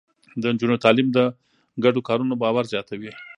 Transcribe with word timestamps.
د 0.41 0.43
نجونو 0.53 0.81
تعليم 0.85 1.07
د 1.13 1.19
ګډو 1.83 2.01
کارونو 2.09 2.33
باور 2.41 2.63
زياتوي. 2.73 3.11